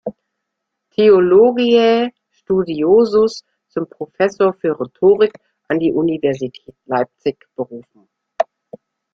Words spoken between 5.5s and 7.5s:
an die Universität Leipzig